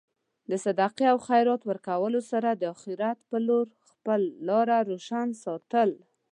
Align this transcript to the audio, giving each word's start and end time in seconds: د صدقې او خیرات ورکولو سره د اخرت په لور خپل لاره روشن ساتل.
د 0.49 0.51
صدقې 0.65 1.05
او 1.13 1.17
خیرات 1.27 1.61
ورکولو 1.65 2.19
سره 2.31 2.49
د 2.53 2.63
اخرت 2.73 3.19
په 3.29 3.37
لور 3.47 3.67
خپل 3.89 4.21
لاره 4.47 4.77
روشن 4.89 5.27
ساتل. 5.43 5.89